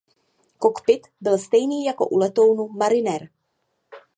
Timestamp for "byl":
1.21-1.37